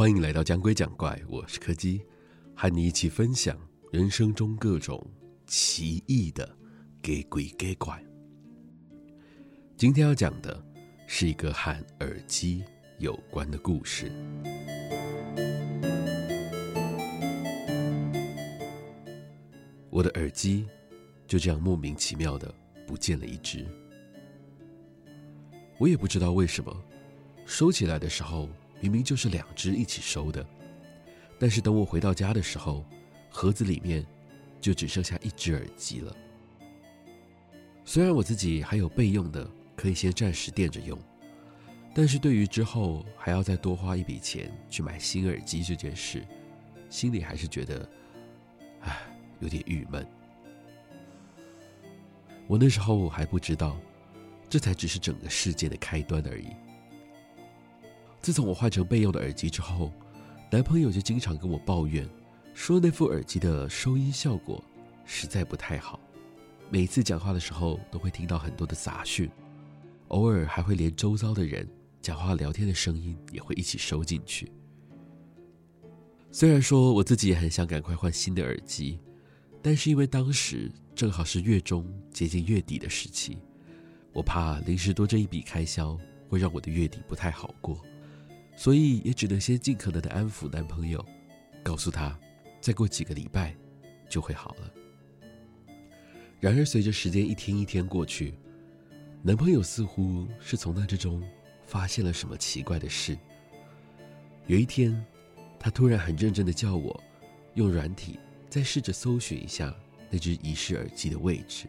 [0.00, 2.00] 欢迎来到讲鬼讲怪，我是柯基，
[2.56, 3.54] 和你一起分享
[3.92, 5.06] 人生中各种
[5.46, 6.56] 奇异的
[7.02, 8.02] 给鬼给怪。
[9.76, 10.64] 今天要讲的
[11.06, 12.64] 是一个和耳机
[12.96, 14.10] 有关的故事。
[19.90, 20.66] 我的耳机
[21.26, 22.50] 就这样莫名其妙的
[22.86, 23.66] 不见了一只，
[25.76, 26.74] 我也不知道为什么，
[27.44, 28.48] 收起来的时候
[28.80, 30.44] 明明就是两只一起收的，
[31.38, 32.84] 但是等我回到家的时候，
[33.28, 34.04] 盒子里面
[34.60, 36.16] 就只剩下一只耳机了。
[37.84, 40.98] 虽然我自己还有备用的，可以先暂时垫着用，
[41.94, 46.26] 但是对于之后还要再多花一笔钱去买新耳机这件事，
[46.88, 47.88] 心里还是觉得，
[48.80, 48.96] 唉。
[49.42, 50.06] 有点郁闷。
[52.46, 53.74] 我那时候还不知道，
[54.50, 56.48] 这才只是整个世界的开端而已。
[58.20, 59.92] 自从我换成备用的耳机之后，
[60.50, 62.08] 男朋友就经常跟我抱怨，
[62.54, 64.62] 说那副耳机的收音效果
[65.04, 65.98] 实在不太好，
[66.68, 69.30] 每次讲话的时候都会听到很多的杂讯，
[70.08, 71.68] 偶尔还会连周遭的人
[72.02, 74.50] 讲话聊天的声音也会一起收进去。
[76.30, 78.98] 虽然说我自己也很想赶快换新的耳机。
[79.62, 83.36] 但是因为当时正好是月中接近月底的时期，
[84.10, 85.98] 我怕临时多这一笔开销
[86.30, 87.78] 会让我的月底不太好过，
[88.60, 91.02] 所以也只能先尽可能的安抚男朋友，
[91.62, 92.14] 告诉他
[92.60, 93.56] 再过几个礼拜
[94.06, 94.70] 就会好了。
[96.38, 98.34] 然而随着时间一天一天过去，
[99.22, 101.26] 男朋友似乎是从那之中
[101.64, 103.16] 发现了什么奇怪的事。
[104.46, 105.02] 有一天，
[105.58, 107.02] 他突然很认真的叫我
[107.54, 108.18] 用软体。
[108.50, 109.74] 再试着搜寻一下
[110.10, 111.66] 那只遗失耳机的位置，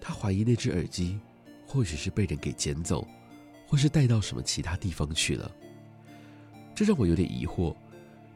[0.00, 1.20] 他怀疑那只耳机
[1.66, 3.06] 或许是被人给捡走，
[3.66, 5.54] 或是带到什么其他地方去了。
[6.74, 7.74] 这让我有点疑惑，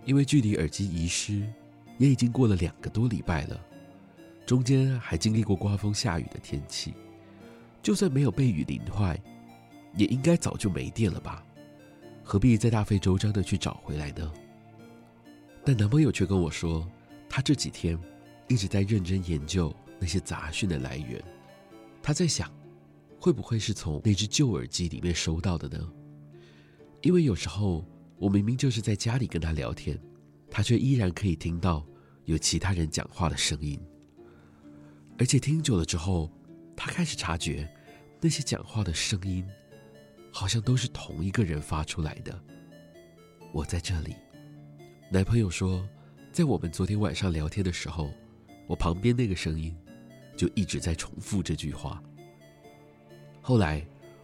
[0.04, 1.46] 因为距离耳机遗失
[1.98, 3.60] 也已经过了两个多礼拜了，
[4.44, 6.94] 中间还经历过刮风下雨的天气，
[7.82, 9.20] 就算没有被雨淋坏，
[9.94, 11.44] 也应该早就没电了吧？
[12.22, 14.32] 何必再大费周章的去找回来呢？
[15.64, 16.86] 但男朋友却跟我说。
[17.28, 17.98] 他这几天
[18.48, 21.22] 一直在认真研究那些杂讯的来源，
[22.00, 22.50] 他在想，
[23.20, 25.92] 会不会是从那只旧耳机里面收到的呢？
[27.02, 27.84] 因为有时候
[28.18, 29.98] 我明明就是在家里跟他聊天，
[30.50, 31.86] 他却依然可以听到
[32.24, 33.80] 有其他人讲话的声音，
[35.18, 36.30] 而且听久了之后，
[36.76, 37.68] 他开始察觉
[38.20, 39.46] 那些讲话的声音
[40.32, 42.38] 好像都是同一个人发出来的。
[43.52, 44.14] 我在这里，
[45.10, 45.86] 男朋友说。
[46.32, 48.10] 在我们昨天晚上聊天的时候，
[48.66, 49.74] 我旁边那个声音
[50.36, 52.02] 就一直在重复这句话。
[53.40, 53.82] 后来，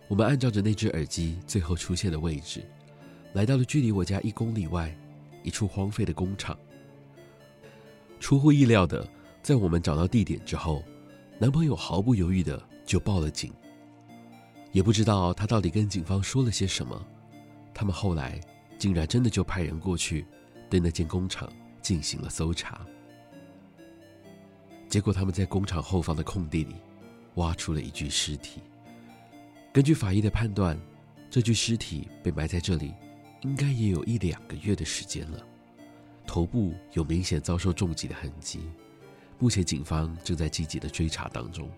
[0.09, 2.63] 我们按照着那只耳机最后出现的位置，
[3.33, 4.95] 来到了距离我家一公里外
[5.43, 6.59] 一处荒废的工厂。
[8.21, 9.09] 出乎意料的，
[9.43, 10.83] 在我们找到地点之后，
[11.39, 13.53] 男朋友毫不犹豫的就报了警。
[14.73, 17.05] 也不知道他到底跟警方说了些什么，
[17.75, 18.41] 他们后来
[18.79, 20.25] 竟然真的就派人过去
[20.71, 21.53] 对那间工厂。
[21.83, 22.87] 进行了搜查，
[24.89, 26.77] 结果他们在工厂后方的空地里
[27.35, 28.61] 挖出了一具尸体。
[29.73, 30.79] 根据法医的判断，
[31.29, 32.95] 这具尸体被埋在这里，
[33.43, 35.47] 应该也有一两个月的时间了。
[36.27, 38.61] 头部有明显遭受重击的痕迹，
[39.39, 41.71] 目前警方正在积极的追查当中。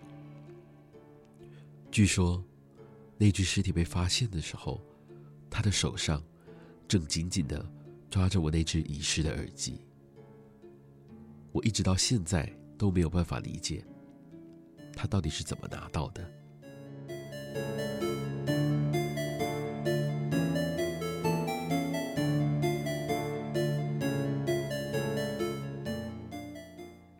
[1.91, 2.43] 据说，
[3.17, 4.79] 那具尸体被发现的时候，
[5.49, 6.23] 他的手上
[6.87, 7.65] 正紧紧的
[8.09, 9.81] 抓着我那只遗失的耳机。
[11.51, 12.47] 我一直到现在
[12.77, 13.83] 都没有办法理解，
[14.95, 18.04] 他到底是怎么拿到的。